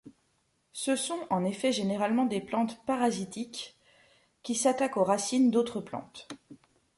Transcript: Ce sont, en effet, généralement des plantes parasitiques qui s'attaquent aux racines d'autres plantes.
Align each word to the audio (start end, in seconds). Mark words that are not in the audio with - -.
Ce 0.73 0.95
sont, 0.95 1.27
en 1.29 1.45
effet, 1.45 1.71
généralement 1.71 2.25
des 2.25 2.41
plantes 2.41 2.83
parasitiques 2.87 3.77
qui 4.41 4.55
s'attaquent 4.55 4.97
aux 4.97 5.03
racines 5.03 5.51
d'autres 5.51 5.79
plantes. 5.79 6.27